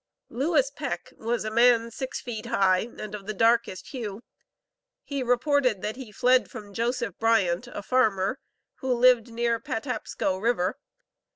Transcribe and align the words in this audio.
Lewis 0.29 0.71
Peck 0.75 1.13
was 1.15 1.45
a 1.45 1.51
man 1.51 1.91
six 1.91 2.19
feet 2.19 2.47
high, 2.47 2.87
and 2.97 3.13
of 3.13 3.27
the 3.27 3.35
darkest 3.35 3.89
hue. 3.89 4.23
He 5.03 5.21
reported 5.21 5.83
that 5.83 5.95
he 5.95 6.11
fled 6.11 6.49
from 6.49 6.73
Joseph 6.73 7.19
Bryant, 7.19 7.67
a 7.67 7.83
farmer, 7.83 8.39
who 8.77 8.91
lived 8.91 9.27
near 9.27 9.59
Patapsco 9.59 10.39
River. 10.39 10.79